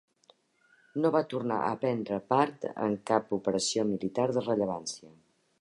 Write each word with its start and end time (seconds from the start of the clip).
No 1.03 1.11
va 1.15 1.21
tornar 1.33 1.57
a 1.65 1.75
prendre 1.83 2.19
part 2.35 2.67
en 2.71 2.97
cap 3.13 3.39
operació 3.41 3.89
militar 3.95 4.29
de 4.35 4.49
rellevància. 4.51 5.17